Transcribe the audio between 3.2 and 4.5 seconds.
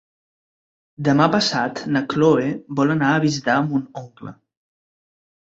visitar mon oncle.